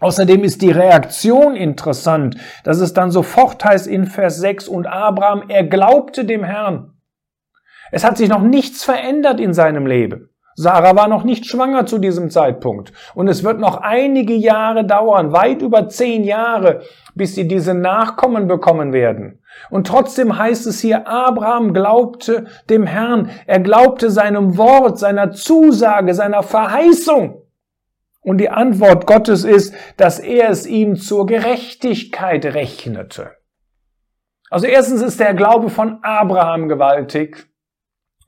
Außerdem 0.00 0.44
ist 0.44 0.62
die 0.62 0.70
Reaktion 0.70 1.56
interessant, 1.56 2.36
dass 2.64 2.80
es 2.80 2.94
dann 2.94 3.10
sofort 3.10 3.64
heißt 3.64 3.86
in 3.86 4.06
Vers 4.06 4.38
6 4.38 4.68
und 4.68 4.86
Abraham, 4.86 5.44
er 5.48 5.64
glaubte 5.64 6.24
dem 6.24 6.44
Herrn. 6.44 6.94
Es 7.90 8.04
hat 8.04 8.16
sich 8.16 8.28
noch 8.28 8.42
nichts 8.42 8.84
verändert 8.84 9.40
in 9.40 9.52
seinem 9.52 9.86
Leben. 9.86 10.30
Sarah 10.60 10.94
war 10.94 11.08
noch 11.08 11.24
nicht 11.24 11.46
schwanger 11.46 11.86
zu 11.86 11.96
diesem 11.96 12.28
Zeitpunkt. 12.28 12.92
Und 13.14 13.28
es 13.28 13.42
wird 13.44 13.60
noch 13.60 13.78
einige 13.78 14.34
Jahre 14.34 14.84
dauern, 14.84 15.32
weit 15.32 15.62
über 15.62 15.88
zehn 15.88 16.22
Jahre, 16.22 16.82
bis 17.14 17.34
sie 17.34 17.48
diese 17.48 17.72
Nachkommen 17.72 18.46
bekommen 18.46 18.92
werden. 18.92 19.42
Und 19.70 19.86
trotzdem 19.86 20.36
heißt 20.36 20.66
es 20.66 20.80
hier, 20.80 21.08
Abraham 21.08 21.72
glaubte 21.72 22.44
dem 22.68 22.84
Herrn. 22.84 23.30
Er 23.46 23.60
glaubte 23.60 24.10
seinem 24.10 24.58
Wort, 24.58 24.98
seiner 24.98 25.32
Zusage, 25.32 26.12
seiner 26.12 26.42
Verheißung. 26.42 27.42
Und 28.20 28.36
die 28.36 28.50
Antwort 28.50 29.06
Gottes 29.06 29.44
ist, 29.44 29.74
dass 29.96 30.18
er 30.18 30.50
es 30.50 30.66
ihm 30.66 30.96
zur 30.96 31.24
Gerechtigkeit 31.24 32.44
rechnete. 32.44 33.30
Also 34.50 34.66
erstens 34.66 35.00
ist 35.00 35.20
der 35.20 35.32
Glaube 35.32 35.70
von 35.70 36.00
Abraham 36.02 36.68
gewaltig 36.68 37.49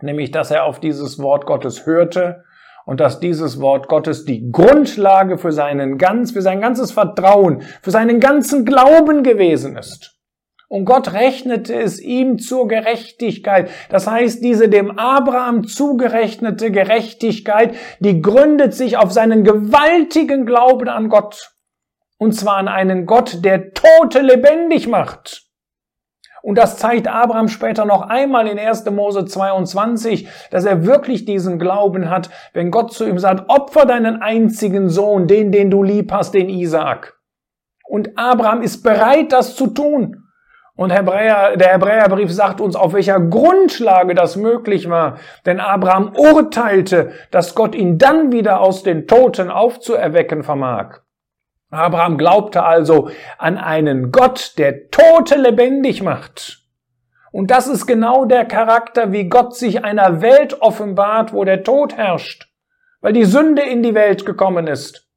nämlich 0.02 0.30
dass 0.30 0.50
er 0.50 0.64
auf 0.64 0.80
dieses 0.80 1.18
Wort 1.18 1.46
Gottes 1.46 1.86
hörte 1.86 2.44
und 2.84 3.00
dass 3.00 3.20
dieses 3.20 3.60
Wort 3.60 3.88
Gottes 3.88 4.24
die 4.24 4.50
Grundlage 4.50 5.38
für 5.38 5.52
seinen 5.52 5.98
ganz, 5.98 6.32
für 6.32 6.42
sein 6.42 6.60
ganzes 6.60 6.92
Vertrauen, 6.92 7.62
für 7.82 7.90
seinen 7.90 8.20
ganzen 8.20 8.64
Glauben 8.64 9.22
gewesen 9.22 9.76
ist. 9.76 10.18
Und 10.68 10.86
Gott 10.86 11.12
rechnete 11.12 11.74
es 11.74 12.00
ihm 12.00 12.38
zur 12.38 12.66
Gerechtigkeit. 12.66 13.70
Das 13.90 14.06
heißt, 14.06 14.42
diese 14.42 14.70
dem 14.70 14.98
Abraham 14.98 15.66
zugerechnete 15.66 16.70
Gerechtigkeit, 16.70 17.74
die 18.00 18.22
gründet 18.22 18.72
sich 18.72 18.96
auf 18.96 19.12
seinen 19.12 19.44
gewaltigen 19.44 20.46
Glauben 20.46 20.88
an 20.88 21.10
Gott. 21.10 21.52
Und 22.16 22.32
zwar 22.32 22.56
an 22.56 22.68
einen 22.68 23.04
Gott, 23.04 23.44
der 23.44 23.74
Tote 23.74 24.22
lebendig 24.22 24.88
macht. 24.88 25.42
Und 26.42 26.58
das 26.58 26.76
zeigt 26.76 27.06
Abraham 27.06 27.48
später 27.48 27.84
noch 27.84 28.02
einmal 28.02 28.48
in 28.48 28.58
1. 28.58 28.84
Mose 28.90 29.24
22, 29.24 30.28
dass 30.50 30.64
er 30.64 30.84
wirklich 30.84 31.24
diesen 31.24 31.58
Glauben 31.58 32.10
hat, 32.10 32.30
wenn 32.52 32.72
Gott 32.72 32.92
zu 32.92 33.06
ihm 33.06 33.18
sagt, 33.18 33.48
opfer 33.48 33.86
deinen 33.86 34.20
einzigen 34.20 34.88
Sohn, 34.88 35.28
den, 35.28 35.52
den 35.52 35.70
du 35.70 35.84
lieb 35.84 36.12
hast, 36.12 36.34
den 36.34 36.48
Isaak. 36.48 37.16
Und 37.84 38.18
Abraham 38.18 38.62
ist 38.62 38.82
bereit, 38.82 39.32
das 39.32 39.54
zu 39.54 39.68
tun. 39.68 40.16
Und 40.74 40.90
Hebräer, 40.90 41.56
der 41.56 41.74
Hebräerbrief 41.74 42.32
sagt 42.32 42.60
uns, 42.60 42.74
auf 42.74 42.94
welcher 42.94 43.20
Grundlage 43.20 44.14
das 44.14 44.36
möglich 44.36 44.88
war. 44.88 45.18
Denn 45.44 45.60
Abraham 45.60 46.12
urteilte, 46.16 47.12
dass 47.30 47.54
Gott 47.54 47.74
ihn 47.74 47.98
dann 47.98 48.32
wieder 48.32 48.60
aus 48.60 48.82
den 48.82 49.06
Toten 49.06 49.50
aufzuerwecken 49.50 50.42
vermag. 50.42 51.02
Abraham 51.72 52.18
glaubte 52.18 52.64
also 52.64 53.10
an 53.38 53.56
einen 53.56 54.12
Gott, 54.12 54.58
der 54.58 54.90
Tote 54.90 55.36
lebendig 55.36 56.02
macht. 56.02 56.60
Und 57.32 57.50
das 57.50 57.66
ist 57.66 57.86
genau 57.86 58.26
der 58.26 58.44
Charakter, 58.44 59.10
wie 59.10 59.30
Gott 59.30 59.56
sich 59.56 59.82
einer 59.82 60.20
Welt 60.20 60.60
offenbart, 60.60 61.32
wo 61.32 61.44
der 61.44 61.64
Tod 61.64 61.96
herrscht, 61.96 62.48
weil 63.00 63.14
die 63.14 63.24
Sünde 63.24 63.62
in 63.62 63.82
die 63.82 63.94
Welt 63.94 64.26
gekommen 64.26 64.66
ist. 64.66 65.08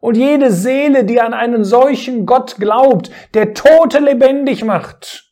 Und 0.00 0.16
jede 0.16 0.50
Seele, 0.50 1.04
die 1.04 1.20
an 1.20 1.34
einen 1.34 1.64
solchen 1.64 2.24
Gott 2.24 2.56
glaubt, 2.56 3.10
der 3.34 3.52
Tote 3.52 3.98
lebendig 3.98 4.64
macht, 4.64 5.26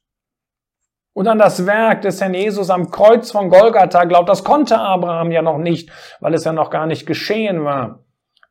und 1.15 1.27
an 1.27 1.39
das 1.39 1.67
Werk 1.67 2.03
des 2.03 2.21
Herrn 2.21 2.35
Jesus 2.35 2.71
am 2.71 2.93
Kreuz 2.93 3.33
von 3.33 3.49
Golgatha 3.49 4.05
glaubt, 4.05 4.29
das 4.29 4.45
konnte 4.45 4.79
Abraham 4.79 5.33
ja 5.33 5.43
noch 5.43 5.59
nicht, 5.59 5.91
weil 6.21 6.33
es 6.35 6.45
ja 6.45 6.53
noch 6.53 6.71
gar 6.71 6.87
nicht 6.87 7.07
geschehen 7.07 7.65
war 7.65 8.05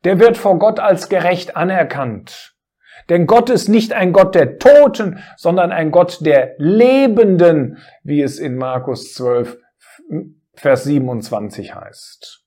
der 0.04 0.18
wird 0.20 0.36
vor 0.36 0.58
Gott 0.58 0.80
als 0.80 1.08
gerecht 1.08 1.56
anerkannt. 1.56 2.54
Denn 3.08 3.26
Gott 3.26 3.48
ist 3.50 3.68
nicht 3.68 3.92
ein 3.92 4.12
Gott 4.12 4.34
der 4.34 4.58
Toten, 4.58 5.22
sondern 5.36 5.72
ein 5.72 5.90
Gott 5.90 6.24
der 6.24 6.54
Lebenden, 6.58 7.78
wie 8.02 8.22
es 8.22 8.38
in 8.38 8.56
Markus 8.56 9.14
12, 9.14 9.58
Vers 10.54 10.84
27 10.84 11.74
heißt. 11.74 12.44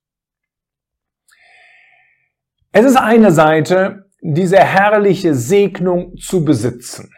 Es 2.74 2.86
ist 2.86 2.98
eine 2.98 3.32
Seite, 3.32 4.10
diese 4.22 4.60
herrliche 4.60 5.34
Segnung 5.34 6.16
zu 6.18 6.46
besitzen 6.46 7.12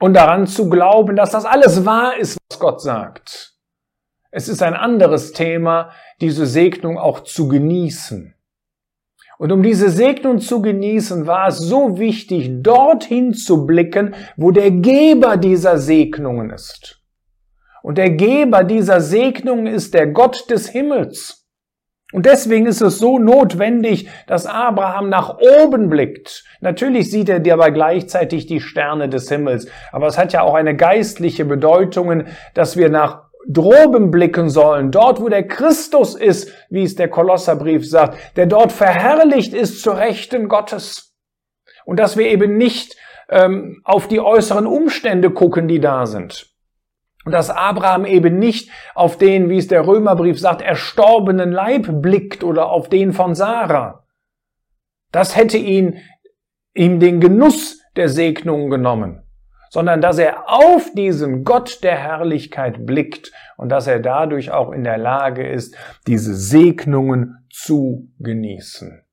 und 0.00 0.14
daran 0.14 0.46
zu 0.46 0.70
glauben, 0.70 1.14
dass 1.14 1.30
das 1.30 1.44
alles 1.44 1.84
wahr 1.84 2.16
ist, 2.16 2.38
was 2.48 2.58
Gott 2.58 2.80
sagt. 2.80 3.54
Es 4.30 4.48
ist 4.48 4.62
ein 4.62 4.74
anderes 4.74 5.32
Thema, 5.32 5.92
diese 6.20 6.46
Segnung 6.46 6.98
auch 6.98 7.20
zu 7.20 7.48
genießen 7.48 8.34
und 9.40 9.52
um 9.52 9.62
diese 9.62 9.88
Segnung 9.88 10.38
zu 10.38 10.60
genießen, 10.60 11.26
war 11.26 11.48
es 11.48 11.56
so 11.56 11.98
wichtig, 11.98 12.62
dorthin 12.62 13.32
zu 13.32 13.64
blicken, 13.64 14.14
wo 14.36 14.50
der 14.50 14.70
Geber 14.70 15.38
dieser 15.38 15.78
Segnungen 15.78 16.50
ist. 16.50 17.00
Und 17.82 17.96
der 17.96 18.10
Geber 18.10 18.64
dieser 18.64 19.00
Segnungen 19.00 19.66
ist 19.66 19.94
der 19.94 20.08
Gott 20.08 20.50
des 20.50 20.68
Himmels. 20.68 21.48
Und 22.12 22.26
deswegen 22.26 22.66
ist 22.66 22.82
es 22.82 22.98
so 22.98 23.18
notwendig, 23.18 24.10
dass 24.26 24.44
Abraham 24.44 25.08
nach 25.08 25.38
oben 25.38 25.88
blickt. 25.88 26.44
Natürlich 26.60 27.10
sieht 27.10 27.30
er 27.30 27.40
dabei 27.40 27.70
gleichzeitig 27.70 28.44
die 28.44 28.60
Sterne 28.60 29.08
des 29.08 29.30
Himmels, 29.30 29.68
aber 29.90 30.06
es 30.08 30.18
hat 30.18 30.34
ja 30.34 30.42
auch 30.42 30.52
eine 30.52 30.76
geistliche 30.76 31.46
Bedeutung, 31.46 32.24
dass 32.52 32.76
wir 32.76 32.90
nach 32.90 33.29
droben 33.48 34.10
blicken 34.10 34.48
sollen, 34.48 34.90
dort 34.90 35.20
wo 35.20 35.28
der 35.28 35.46
Christus 35.46 36.14
ist, 36.14 36.52
wie 36.68 36.82
es 36.82 36.94
der 36.94 37.08
Kolosserbrief 37.08 37.88
sagt, 37.88 38.36
der 38.36 38.46
dort 38.46 38.72
verherrlicht 38.72 39.54
ist 39.54 39.82
zur 39.82 39.96
Rechten 39.96 40.48
Gottes. 40.48 41.16
Und 41.84 41.98
dass 41.98 42.16
wir 42.16 42.26
eben 42.26 42.56
nicht 42.56 42.96
ähm, 43.28 43.80
auf 43.84 44.08
die 44.08 44.20
äußeren 44.20 44.66
Umstände 44.66 45.30
gucken, 45.30 45.68
die 45.68 45.80
da 45.80 46.06
sind. 46.06 46.46
Und 47.24 47.32
dass 47.32 47.50
Abraham 47.50 48.06
eben 48.06 48.38
nicht 48.38 48.70
auf 48.94 49.16
den, 49.18 49.48
wie 49.48 49.58
es 49.58 49.68
der 49.68 49.86
Römerbrief 49.86 50.38
sagt, 50.38 50.62
erstorbenen 50.62 51.52
Leib 51.52 52.02
blickt 52.02 52.44
oder 52.44 52.70
auf 52.70 52.88
den 52.88 53.12
von 53.12 53.34
Sarah. 53.34 54.06
Das 55.12 55.36
hätte 55.36 55.58
ihn, 55.58 55.98
ihm 56.74 57.00
den 57.00 57.20
Genuss 57.20 57.82
der 57.96 58.08
Segnung 58.08 58.70
genommen 58.70 59.22
sondern 59.70 60.00
dass 60.00 60.18
er 60.18 60.50
auf 60.50 60.90
diesen 60.94 61.44
Gott 61.44 61.82
der 61.82 61.96
Herrlichkeit 61.96 62.84
blickt 62.84 63.32
und 63.56 63.70
dass 63.70 63.86
er 63.86 64.00
dadurch 64.00 64.50
auch 64.50 64.72
in 64.72 64.84
der 64.84 64.98
Lage 64.98 65.48
ist, 65.48 65.76
diese 66.06 66.34
Segnungen 66.34 67.46
zu 67.50 68.10
genießen. 68.18 69.04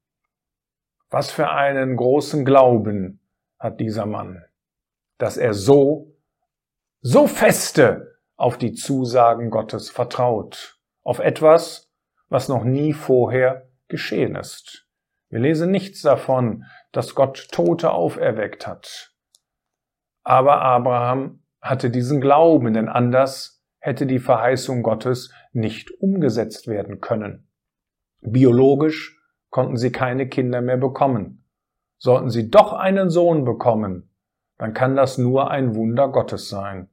Was 1.10 1.32
für 1.32 1.50
einen 1.50 1.96
großen 1.96 2.44
Glauben 2.44 3.22
hat 3.60 3.80
dieser 3.80 4.06
Mann, 4.06 4.44
dass 5.20 5.38
er 5.38 5.54
so, 5.54 6.16
so 7.02 7.28
feste 7.28 8.18
auf 8.36 8.58
die 8.58 8.74
Zusagen 8.74 9.52
Gottes 9.52 9.90
vertraut, 9.90 10.80
auf 11.04 11.20
etwas, 11.20 11.92
was 12.30 12.50
noch 12.50 12.64
nie 12.64 12.94
vorher 12.94 13.70
geschehen 13.88 14.36
ist. 14.36 14.88
Wir 15.30 15.40
lesen 15.40 15.72
nichts 15.72 16.02
davon, 16.02 16.66
dass 16.92 17.14
Gott 17.14 17.50
Tote 17.52 17.92
auferweckt 17.92 18.66
hat. 18.66 19.17
Aber 20.28 20.62
Abraham 20.62 21.40
hatte 21.62 21.90
diesen 21.90 22.20
Glauben, 22.20 22.74
denn 22.74 22.90
anders 22.90 23.64
hätte 23.80 24.06
die 24.06 24.20
Verheißung 24.20 24.84
Gottes 24.84 25.34
nicht 25.54 25.90
umgesetzt 26.02 26.68
werden 26.68 27.00
können. 27.00 27.48
Biologisch 28.20 29.22
konnten 29.52 29.78
sie 29.78 29.94
keine 29.94 30.28
Kinder 30.28 30.60
mehr 30.60 30.76
bekommen. 30.76 31.46
Sollten 31.98 32.30
sie 32.30 32.50
doch 32.50 32.74
einen 32.74 33.10
Sohn 33.10 33.46
bekommen, 33.46 34.10
dann 34.58 34.74
kann 34.74 34.98
das 34.98 35.18
nur 35.18 35.50
ein 35.50 35.76
Wunder 35.76 36.10
Gottes 36.10 36.50
sein, 36.50 36.90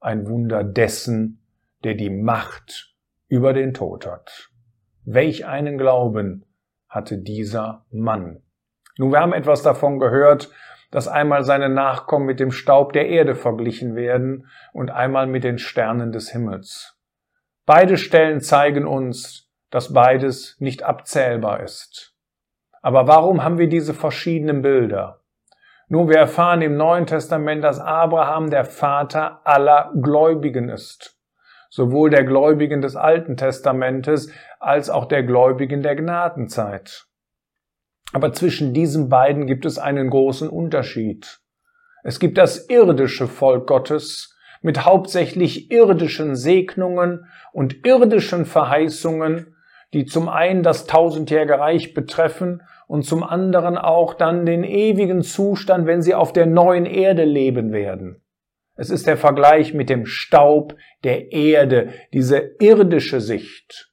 ein 0.00 0.26
Wunder 0.26 0.64
dessen, 0.64 1.44
der 1.84 1.92
die 1.92 2.08
Macht 2.08 2.96
über 3.28 3.52
den 3.52 3.74
Tod 3.74 4.06
hat. 4.06 4.48
Welch 5.04 5.44
einen 5.44 5.76
Glauben 5.76 6.46
hatte 6.88 7.18
dieser 7.18 7.84
Mann. 7.90 8.40
Nun, 8.96 9.12
wir 9.12 9.20
haben 9.20 9.34
etwas 9.34 9.62
davon 9.62 9.98
gehört, 9.98 10.50
dass 10.90 11.08
einmal 11.08 11.44
seine 11.44 11.68
Nachkommen 11.68 12.26
mit 12.26 12.40
dem 12.40 12.50
Staub 12.50 12.92
der 12.92 13.08
Erde 13.08 13.34
verglichen 13.34 13.94
werden 13.94 14.46
und 14.72 14.90
einmal 14.90 15.26
mit 15.26 15.44
den 15.44 15.58
Sternen 15.58 16.12
des 16.12 16.30
Himmels. 16.30 16.96
Beide 17.66 17.98
Stellen 17.98 18.40
zeigen 18.40 18.86
uns, 18.86 19.50
dass 19.70 19.92
beides 19.92 20.56
nicht 20.58 20.82
abzählbar 20.82 21.60
ist. 21.62 22.14
Aber 22.80 23.06
warum 23.06 23.44
haben 23.44 23.58
wir 23.58 23.68
diese 23.68 23.92
verschiedenen 23.92 24.62
Bilder? 24.62 25.20
Nun, 25.88 26.08
wir 26.08 26.16
erfahren 26.16 26.62
im 26.62 26.76
Neuen 26.76 27.06
Testament, 27.06 27.64
dass 27.64 27.80
Abraham 27.80 28.50
der 28.50 28.64
Vater 28.64 29.40
aller 29.44 29.92
Gläubigen 30.00 30.68
ist. 30.68 31.18
Sowohl 31.70 32.10
der 32.10 32.24
Gläubigen 32.24 32.80
des 32.80 32.96
Alten 32.96 33.36
Testamentes 33.36 34.32
als 34.58 34.88
auch 34.88 35.06
der 35.06 35.22
Gläubigen 35.22 35.82
der 35.82 35.96
Gnadenzeit. 35.96 37.07
Aber 38.12 38.32
zwischen 38.32 38.72
diesen 38.72 39.08
beiden 39.08 39.46
gibt 39.46 39.66
es 39.66 39.78
einen 39.78 40.10
großen 40.10 40.48
Unterschied. 40.48 41.40
Es 42.02 42.20
gibt 42.20 42.38
das 42.38 42.68
irdische 42.68 43.26
Volk 43.26 43.66
Gottes 43.66 44.34
mit 44.62 44.84
hauptsächlich 44.84 45.70
irdischen 45.70 46.34
Segnungen 46.36 47.26
und 47.52 47.86
irdischen 47.86 48.44
Verheißungen, 48.44 49.54
die 49.92 50.04
zum 50.04 50.28
einen 50.28 50.62
das 50.62 50.86
tausendjährige 50.86 51.58
Reich 51.58 51.94
betreffen 51.94 52.62
und 52.86 53.04
zum 53.04 53.22
anderen 53.22 53.78
auch 53.78 54.14
dann 54.14 54.46
den 54.46 54.64
ewigen 54.64 55.22
Zustand, 55.22 55.86
wenn 55.86 56.02
sie 56.02 56.14
auf 56.14 56.32
der 56.32 56.46
neuen 56.46 56.86
Erde 56.86 57.24
leben 57.24 57.72
werden. 57.72 58.22
Es 58.74 58.90
ist 58.90 59.06
der 59.06 59.16
Vergleich 59.16 59.74
mit 59.74 59.90
dem 59.90 60.06
Staub 60.06 60.74
der 61.04 61.32
Erde, 61.32 61.92
diese 62.12 62.38
irdische 62.60 63.20
Sicht. 63.20 63.87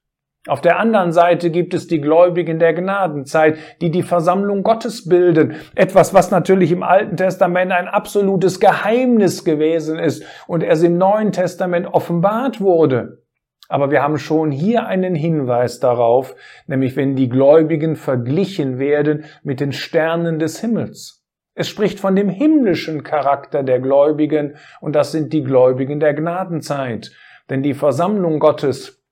Auf 0.48 0.62
der 0.62 0.80
anderen 0.80 1.12
Seite 1.12 1.50
gibt 1.50 1.74
es 1.74 1.88
die 1.88 2.00
Gläubigen 2.00 2.60
der 2.60 2.76
Gnadenzeit, 2.76 3.58
die 3.82 3.90
die 3.90 4.04
Versammlung 4.04 4.62
Gottes 4.62 5.10
bilden. 5.10 5.56
Etwas, 5.74 6.14
was 6.14 6.30
natürlich 6.30 6.72
im 6.72 6.84
Alten 6.84 7.18
Testament 7.18 7.72
ein 7.72 7.88
absolutes 7.88 8.60
Geheimnis 8.60 9.44
gewesen 9.44 9.98
ist 9.98 10.24
und 10.46 10.62
erst 10.62 10.84
im 10.84 11.00
Neuen 11.00 11.32
Testament 11.32 11.88
offenbart 11.88 12.62
wurde. 12.62 13.24
Aber 13.68 13.90
wir 13.90 14.04
haben 14.04 14.20
schon 14.20 14.52
hier 14.52 14.86
einen 14.86 15.16
Hinweis 15.16 15.80
darauf, 15.80 16.36
nämlich 16.68 16.96
wenn 16.96 17.16
die 17.16 17.30
Gläubigen 17.30 17.96
verglichen 17.96 18.78
werden 18.78 19.24
mit 19.42 19.60
den 19.60 19.72
Sternen 19.72 20.38
des 20.38 20.60
Himmels. 20.60 21.24
Es 21.56 21.68
spricht 21.70 22.00
von 22.00 22.16
dem 22.16 22.30
himmlischen 22.30 23.04
Charakter 23.04 23.64
der 23.64 23.80
Gläubigen 23.80 24.58
und 24.82 24.94
das 24.94 25.12
sind 25.12 25.34
die 25.34 25.44
Gläubigen 25.44 26.00
der 26.00 26.14
Gnadenzeit. 26.14 27.12
Denn 27.50 27.64
die 27.64 27.74
Versammlung 27.74 28.40
Gottes 28.40 29.05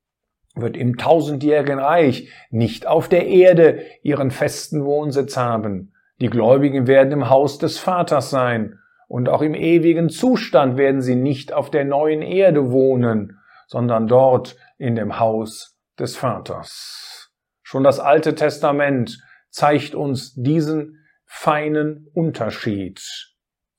wird 0.56 0.78
im 0.78 0.98
tausendjährigen 0.98 1.80
Reich 1.80 2.30
nicht 2.50 2.88
auf 2.88 3.10
der 3.10 3.28
Erde 3.28 3.84
ihren 4.04 4.32
festen 4.32 4.86
Wohnsitz 4.86 5.38
haben. 5.38 5.94
Die 6.22 6.30
Gläubigen 6.30 6.88
werden 6.88 7.12
im 7.12 7.30
Haus 7.30 7.58
des 7.58 7.80
Vaters 7.80 8.30
sein, 8.30 8.80
und 9.08 9.30
auch 9.30 9.42
im 9.44 9.54
ewigen 9.54 10.10
Zustand 10.10 10.76
werden 10.78 11.02
sie 11.02 11.16
nicht 11.16 11.54
auf 11.54 11.70
der 11.70 11.86
neuen 11.86 12.24
Erde 12.24 12.72
wohnen, 12.72 13.38
sondern 13.68 14.08
dort 14.08 14.56
in 14.78 14.96
dem 14.96 15.20
Haus 15.20 15.78
des 16.00 16.16
Vaters. 16.16 17.32
Schon 17.62 17.84
das 17.84 18.00
Alte 18.00 18.34
Testament 18.34 19.20
zeigt 19.50 19.94
uns 19.94 20.34
diesen 20.34 21.06
feinen 21.26 22.08
Unterschied. 22.14 23.02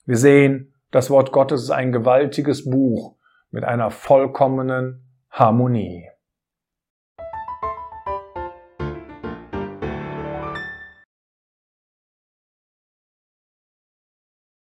Wir 0.04 0.16
sehen, 0.16 0.74
das 0.90 1.10
Wort 1.10 1.32
Gottes 1.32 1.64
ist 1.64 1.70
ein 1.70 1.90
gewaltiges 1.90 2.70
Buch 2.70 3.16
mit 3.50 3.64
einer 3.64 3.90
vollkommenen 3.90 5.04
Harmonie. 5.30 6.08